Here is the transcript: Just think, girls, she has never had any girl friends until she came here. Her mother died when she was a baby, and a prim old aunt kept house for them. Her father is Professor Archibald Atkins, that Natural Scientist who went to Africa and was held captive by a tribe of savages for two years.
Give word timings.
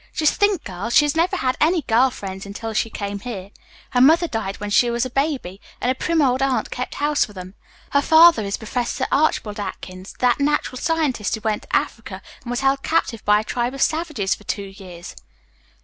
Just 0.15 0.39
think, 0.39 0.63
girls, 0.63 0.95
she 0.95 1.05
has 1.05 1.15
never 1.15 1.35
had 1.37 1.55
any 1.61 1.83
girl 1.83 2.09
friends 2.09 2.47
until 2.47 2.73
she 2.73 2.89
came 2.89 3.19
here. 3.19 3.51
Her 3.91 4.01
mother 4.01 4.27
died 4.27 4.59
when 4.59 4.71
she 4.71 4.89
was 4.89 5.05
a 5.05 5.11
baby, 5.11 5.61
and 5.79 5.91
a 5.91 5.93
prim 5.93 6.23
old 6.23 6.41
aunt 6.41 6.71
kept 6.71 6.95
house 6.95 7.23
for 7.23 7.33
them. 7.33 7.53
Her 7.91 8.01
father 8.01 8.43
is 8.43 8.57
Professor 8.57 9.05
Archibald 9.11 9.59
Atkins, 9.59 10.15
that 10.17 10.39
Natural 10.39 10.79
Scientist 10.79 11.35
who 11.35 11.41
went 11.41 11.61
to 11.61 11.75
Africa 11.75 12.23
and 12.41 12.49
was 12.49 12.61
held 12.61 12.81
captive 12.81 13.23
by 13.25 13.41
a 13.41 13.43
tribe 13.43 13.75
of 13.75 13.81
savages 13.83 14.33
for 14.33 14.43
two 14.43 14.73
years. 14.75 15.15